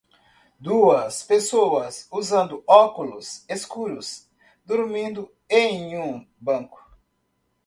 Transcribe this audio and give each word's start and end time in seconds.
Duas 0.59 1.21
pessoas 1.21 2.07
usando 2.11 2.63
óculos 2.65 3.45
escuros, 3.47 4.27
dormindo 4.65 5.31
em 5.47 5.95
um 5.99 6.27
banco. 6.39 6.83